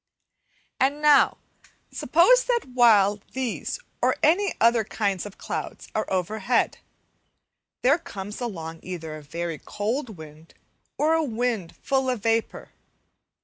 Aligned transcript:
Week 0.49 0.57
11 0.79 0.95
And 0.95 1.01
now, 1.03 1.37
suppose 1.91 2.43
that 2.45 2.65
while 2.73 3.19
these 3.33 3.79
or 4.01 4.15
any 4.23 4.55
other 4.59 4.83
kind 4.83 5.23
of 5.27 5.37
clouds 5.37 5.89
are 5.93 6.11
overhead, 6.11 6.79
there 7.83 7.99
comes 7.99 8.41
along 8.41 8.79
either 8.81 9.15
a 9.15 9.21
very 9.21 9.59
cold 9.59 10.17
wind, 10.17 10.55
or 10.97 11.13
a 11.13 11.23
wind 11.23 11.75
full 11.77 12.09
of 12.09 12.23
vapour. 12.23 12.71